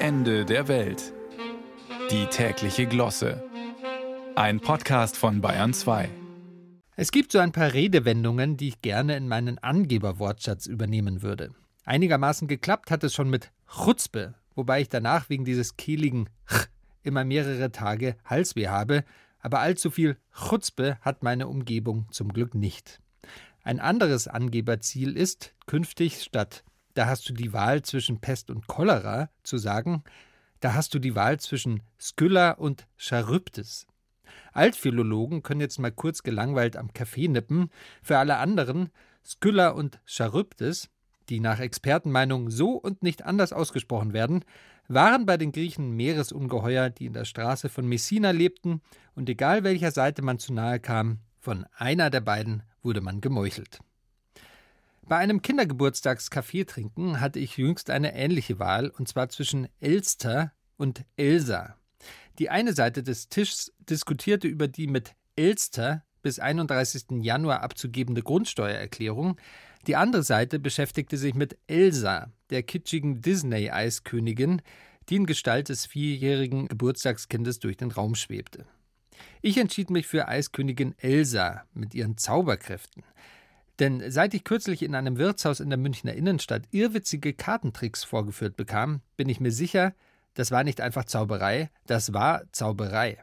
Ende 0.00 0.44
der 0.44 0.68
Welt. 0.68 1.12
Die 2.12 2.26
tägliche 2.26 2.86
Glosse. 2.86 3.42
Ein 4.36 4.60
Podcast 4.60 5.16
von 5.16 5.40
Bayern 5.40 5.74
2. 5.74 6.08
Es 6.94 7.10
gibt 7.10 7.32
so 7.32 7.40
ein 7.40 7.50
paar 7.50 7.72
Redewendungen, 7.72 8.56
die 8.56 8.68
ich 8.68 8.80
gerne 8.80 9.16
in 9.16 9.26
meinen 9.26 9.58
Angeberwortschatz 9.58 10.66
übernehmen 10.66 11.22
würde. 11.22 11.50
Einigermaßen 11.84 12.46
geklappt 12.46 12.92
hat 12.92 13.02
es 13.02 13.12
schon 13.12 13.28
mit 13.28 13.50
Chutzpe, 13.66 14.34
wobei 14.54 14.82
ich 14.82 14.88
danach 14.88 15.30
wegen 15.30 15.44
dieses 15.44 15.76
kehligen 15.76 16.28
Ch 16.46 16.68
immer 17.02 17.24
mehrere 17.24 17.72
Tage 17.72 18.14
Halsweh 18.24 18.68
habe, 18.68 19.02
aber 19.40 19.58
allzu 19.58 19.90
viel 19.90 20.16
Chutzpe 20.32 20.98
hat 21.00 21.24
meine 21.24 21.48
Umgebung 21.48 22.06
zum 22.12 22.32
Glück 22.32 22.54
nicht. 22.54 23.00
Ein 23.64 23.80
anderes 23.80 24.28
Angeberziel 24.28 25.16
ist, 25.16 25.54
künftig 25.66 26.22
statt 26.22 26.62
da 26.94 27.06
hast 27.06 27.28
du 27.28 27.32
die 27.32 27.52
Wahl 27.52 27.82
zwischen 27.82 28.20
Pest 28.20 28.50
und 28.50 28.66
Cholera 28.66 29.30
zu 29.42 29.58
sagen, 29.58 30.02
da 30.60 30.74
hast 30.74 30.94
du 30.94 30.98
die 30.98 31.14
Wahl 31.14 31.38
zwischen 31.38 31.82
Skylla 32.00 32.52
und 32.52 32.86
Charybdis. 32.96 33.86
Altphilologen 34.52 35.42
können 35.42 35.60
jetzt 35.60 35.78
mal 35.78 35.92
kurz 35.92 36.22
gelangweilt 36.22 36.76
am 36.76 36.92
Kaffee 36.92 37.28
nippen. 37.28 37.70
Für 38.02 38.18
alle 38.18 38.38
anderen 38.38 38.90
Skylla 39.24 39.68
und 39.68 40.00
Charybdis, 40.04 40.88
die 41.28 41.40
nach 41.40 41.60
Expertenmeinung 41.60 42.50
so 42.50 42.72
und 42.72 43.02
nicht 43.02 43.24
anders 43.24 43.52
ausgesprochen 43.52 44.12
werden, 44.12 44.44
waren 44.88 45.26
bei 45.26 45.36
den 45.36 45.52
Griechen 45.52 45.92
Meeresungeheuer, 45.92 46.90
die 46.90 47.06
in 47.06 47.12
der 47.12 47.26
Straße 47.26 47.68
von 47.68 47.86
Messina 47.86 48.30
lebten, 48.30 48.80
und 49.14 49.28
egal 49.28 49.64
welcher 49.64 49.90
Seite 49.90 50.22
man 50.22 50.38
zu 50.38 50.54
nahe 50.54 50.80
kam, 50.80 51.18
von 51.38 51.66
einer 51.76 52.08
der 52.08 52.20
beiden 52.20 52.62
wurde 52.82 53.00
man 53.00 53.20
gemeuchelt. 53.20 53.80
Bei 55.08 55.16
einem 55.16 55.40
Kindergeburtstagskaffee 55.40 56.64
trinken 56.64 57.20
hatte 57.20 57.38
ich 57.38 57.56
jüngst 57.56 57.88
eine 57.88 58.14
ähnliche 58.14 58.58
Wahl, 58.58 58.90
und 58.90 59.08
zwar 59.08 59.30
zwischen 59.30 59.66
Elster 59.80 60.52
und 60.76 61.06
Elsa. 61.16 61.76
Die 62.38 62.50
eine 62.50 62.74
Seite 62.74 63.02
des 63.02 63.30
Tisches 63.30 63.72
diskutierte 63.78 64.48
über 64.48 64.68
die 64.68 64.86
mit 64.86 65.14
Elster 65.34 66.04
bis 66.20 66.38
31. 66.38 67.22
Januar 67.22 67.62
abzugebende 67.62 68.22
Grundsteuererklärung, 68.22 69.40
die 69.86 69.96
andere 69.96 70.22
Seite 70.22 70.58
beschäftigte 70.58 71.16
sich 71.16 71.34
mit 71.34 71.56
Elsa, 71.68 72.30
der 72.50 72.62
kitschigen 72.62 73.22
Disney-Eiskönigin, 73.22 74.60
die 75.08 75.16
in 75.16 75.24
Gestalt 75.24 75.70
des 75.70 75.86
vierjährigen 75.86 76.68
Geburtstagskindes 76.68 77.60
durch 77.60 77.78
den 77.78 77.92
Raum 77.92 78.14
schwebte. 78.14 78.66
Ich 79.40 79.56
entschied 79.56 79.88
mich 79.88 80.06
für 80.06 80.28
Eiskönigin 80.28 80.94
Elsa 80.98 81.64
mit 81.72 81.94
ihren 81.94 82.18
Zauberkräften. 82.18 83.04
Denn 83.78 84.10
seit 84.10 84.34
ich 84.34 84.44
kürzlich 84.44 84.82
in 84.82 84.94
einem 84.94 85.18
Wirtshaus 85.18 85.60
in 85.60 85.70
der 85.70 85.78
Münchner 85.78 86.14
Innenstadt 86.14 86.62
irrwitzige 86.72 87.32
Kartentricks 87.32 88.04
vorgeführt 88.04 88.56
bekam, 88.56 89.02
bin 89.16 89.28
ich 89.28 89.40
mir 89.40 89.52
sicher, 89.52 89.94
das 90.34 90.50
war 90.50 90.64
nicht 90.64 90.80
einfach 90.80 91.04
Zauberei, 91.04 91.70
das 91.86 92.12
war 92.12 92.42
Zauberei. 92.52 93.22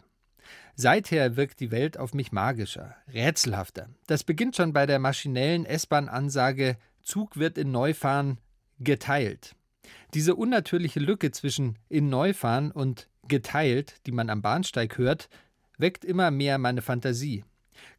Seither 0.75 1.37
wirkt 1.37 1.61
die 1.61 1.71
Welt 1.71 1.97
auf 1.97 2.13
mich 2.13 2.31
magischer, 2.31 2.95
rätselhafter. 3.13 3.89
Das 4.07 4.23
beginnt 4.23 4.55
schon 4.55 4.73
bei 4.73 4.85
der 4.85 4.99
maschinellen 4.99 5.65
S-Bahn-Ansage 5.65 6.77
Zug 7.01 7.37
wird 7.37 7.57
in 7.57 7.71
Neufahren 7.71 8.39
geteilt. 8.79 9.55
Diese 10.13 10.35
unnatürliche 10.35 10.99
Lücke 10.99 11.31
zwischen 11.31 11.77
in 11.87 12.09
Neufahren 12.09 12.71
und 12.71 13.07
geteilt, 13.27 13.95
die 14.05 14.11
man 14.11 14.29
am 14.29 14.41
Bahnsteig 14.41 14.97
hört, 14.97 15.29
weckt 15.77 16.03
immer 16.03 16.31
mehr 16.31 16.57
meine 16.57 16.81
Fantasie. 16.81 17.43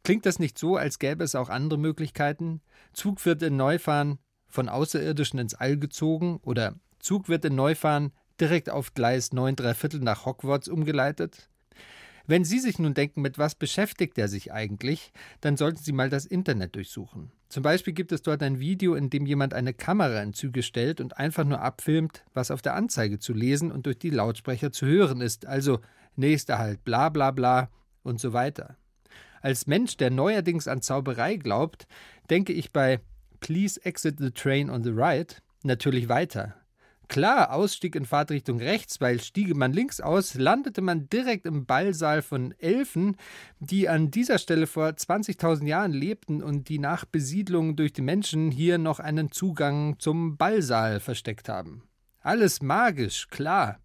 Klingt 0.03 0.25
das 0.25 0.39
nicht 0.39 0.57
so, 0.57 0.75
als 0.77 0.99
gäbe 0.99 1.23
es 1.23 1.35
auch 1.35 1.49
andere 1.49 1.79
Möglichkeiten? 1.79 2.61
Zug 2.93 3.25
wird 3.25 3.41
in 3.41 3.57
Neufahren 3.57 4.19
von 4.47 4.69
Außerirdischen 4.69 5.39
ins 5.39 5.53
All 5.53 5.77
gezogen 5.77 6.39
oder 6.43 6.75
Zug 6.99 7.29
wird 7.29 7.45
in 7.45 7.55
Neufahren 7.55 8.11
direkt 8.39 8.69
auf 8.69 8.93
Gleis 8.93 9.33
9 9.33 9.55
Viertel 9.75 9.99
nach 9.99 10.25
Hogwarts 10.25 10.67
umgeleitet? 10.67 11.49
Wenn 12.29 12.43
Sie 12.43 12.59
sich 12.59 12.77
nun 12.77 12.93
denken, 12.93 13.21
mit 13.21 13.37
was 13.37 13.55
beschäftigt 13.55 14.17
er 14.17 14.27
sich 14.27 14.51
eigentlich, 14.51 15.13
dann 15.39 15.55
sollten 15.55 15.81
Sie 15.81 15.93
mal 15.93 16.09
das 16.09 16.25
Internet 16.25 16.75
durchsuchen. 16.75 17.31
Zum 17.47 17.63
Beispiel 17.63 17.93
gibt 17.93 18.11
es 18.11 18.21
dort 18.21 18.43
ein 18.43 18.59
Video, 18.59 18.95
in 18.95 19.09
dem 19.09 19.25
jemand 19.25 19.53
eine 19.53 19.73
Kamera 19.73 20.21
in 20.21 20.33
Züge 20.33 20.61
stellt 20.61 20.99
und 20.99 21.17
einfach 21.17 21.45
nur 21.45 21.61
abfilmt, 21.61 22.25
was 22.33 22.51
auf 22.51 22.61
der 22.61 22.75
Anzeige 22.75 23.19
zu 23.19 23.31
lesen 23.31 23.71
und 23.71 23.85
durch 23.85 23.97
die 23.97 24.09
Lautsprecher 24.09 24.73
zu 24.73 24.85
hören 24.85 25.21
ist, 25.21 25.45
also 25.45 25.79
nächster 26.17 26.57
Halt 26.57 26.83
bla 26.83 27.07
bla 27.07 27.31
bla 27.31 27.69
und 28.03 28.19
so 28.19 28.33
weiter. 28.33 28.75
Als 29.41 29.67
Mensch, 29.67 29.97
der 29.97 30.11
neuerdings 30.11 30.67
an 30.67 30.81
Zauberei 30.81 31.35
glaubt, 31.37 31.87
denke 32.29 32.53
ich 32.53 32.71
bei 32.71 32.99
Please 33.39 33.79
exit 33.85 34.17
the 34.19 34.31
train 34.31 34.69
on 34.69 34.83
the 34.83 34.91
right 34.91 35.41
natürlich 35.63 36.09
weiter. 36.09 36.55
Klar, 37.09 37.53
Ausstieg 37.53 37.95
in 37.95 38.05
Fahrtrichtung 38.05 38.59
rechts, 38.59 38.99
weil 38.99 39.21
stiege 39.21 39.55
man 39.55 39.71
links 39.71 40.01
aus, 40.01 40.33
landete 40.33 40.81
man 40.81 41.07
direkt 41.07 41.45
im 41.45 41.65
Ballsaal 41.65 42.21
von 42.21 42.53
Elfen, 42.59 43.15
die 43.59 43.87
an 43.87 44.11
dieser 44.11 44.39
Stelle 44.39 44.67
vor 44.67 44.89
20.000 44.89 45.65
Jahren 45.65 45.93
lebten 45.93 46.43
und 46.43 46.67
die 46.67 46.79
nach 46.79 47.05
Besiedlung 47.05 47.77
durch 47.77 47.93
die 47.93 48.01
Menschen 48.01 48.51
hier 48.51 48.77
noch 48.77 48.99
einen 48.99 49.31
Zugang 49.31 49.97
zum 49.99 50.35
Ballsaal 50.35 50.99
versteckt 50.99 51.47
haben. 51.47 51.83
Alles 52.19 52.61
magisch, 52.61 53.29
klar. 53.29 53.79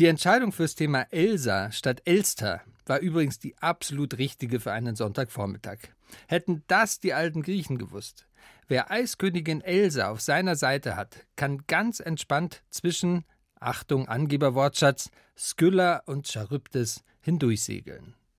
Die 0.00 0.06
Entscheidung 0.06 0.50
fürs 0.50 0.74
Thema 0.74 1.06
Elsa 1.12 1.70
statt 1.70 2.02
Elster 2.04 2.62
war 2.84 2.98
übrigens 2.98 3.38
die 3.38 3.56
absolut 3.58 4.18
richtige 4.18 4.58
für 4.58 4.72
einen 4.72 4.96
Sonntagvormittag. 4.96 5.78
Hätten 6.26 6.64
das 6.66 6.98
die 6.98 7.14
alten 7.14 7.42
Griechen 7.42 7.78
gewusst. 7.78 8.26
Wer 8.66 8.90
Eiskönigin 8.90 9.60
Elsa 9.60 10.08
auf 10.08 10.20
seiner 10.20 10.56
Seite 10.56 10.96
hat, 10.96 11.24
kann 11.36 11.62
ganz 11.68 12.00
entspannt 12.00 12.64
zwischen, 12.70 13.24
Achtung, 13.60 14.08
Angeberwortschatz, 14.08 15.12
Skylla 15.38 16.02
und 16.06 16.26
Charybdis 16.26 17.04
hindurchsegeln. 17.20 18.16